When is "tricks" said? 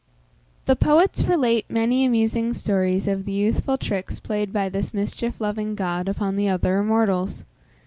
3.77-4.19